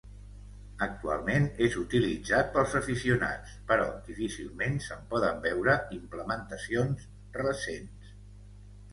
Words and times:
Actualment 0.83 1.43
és 1.65 1.75
utilitzat 1.81 2.47
pels 2.55 2.71
aficionats, 2.79 3.51
però 3.71 3.85
difícilment 4.07 4.79
se'n 4.85 5.03
poden 5.11 5.37
veure 5.43 5.75
implementacions 5.97 7.05
recents. 7.43 8.09